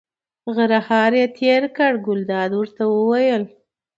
غرهار 0.55 1.11
یې 1.19 1.25
تېر 1.37 1.63
کړ، 1.77 1.93
ګلداد 2.05 2.51
ورته 2.59 2.83
وویل. 2.87 3.43